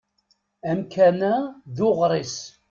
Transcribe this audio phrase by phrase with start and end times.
[0.71, 1.35] Amkan-a
[1.75, 2.35] d uɣris.